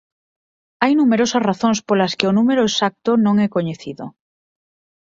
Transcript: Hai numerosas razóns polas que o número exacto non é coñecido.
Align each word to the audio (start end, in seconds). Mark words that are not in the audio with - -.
Hai 0.81 0.93
numerosas 0.99 1.45
razóns 1.49 1.79
polas 1.87 2.15
que 2.17 2.29
o 2.29 2.35
número 2.37 2.63
exacto 2.69 3.11
non 3.25 3.35
é 3.45 3.47
coñecido. 3.55 4.05